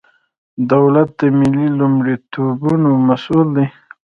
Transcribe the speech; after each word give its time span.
دولت 0.71 1.07
د 1.19 1.21
ملي 1.39 1.67
لومړیتوبونو 1.79 2.89
مسئول 3.07 3.47
دی. 3.57 3.67